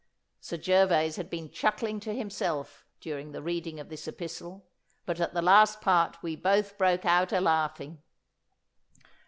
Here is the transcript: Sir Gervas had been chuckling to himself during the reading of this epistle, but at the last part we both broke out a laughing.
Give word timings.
Sir 0.39 0.57
Gervas 0.57 1.17
had 1.17 1.29
been 1.29 1.51
chuckling 1.51 1.99
to 1.99 2.15
himself 2.15 2.87
during 2.99 3.33
the 3.33 3.41
reading 3.43 3.79
of 3.79 3.89
this 3.89 4.07
epistle, 4.07 4.65
but 5.05 5.19
at 5.19 5.35
the 5.35 5.43
last 5.43 5.79
part 5.79 6.23
we 6.23 6.35
both 6.35 6.75
broke 6.75 7.05
out 7.05 7.31
a 7.31 7.39
laughing. 7.39 8.01